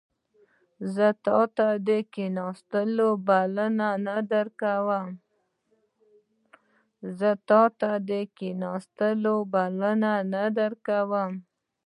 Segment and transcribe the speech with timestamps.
[0.93, 1.67] زه تا ته
[8.09, 8.11] د
[9.19, 11.31] کښیناستلو بلنه نه درکوم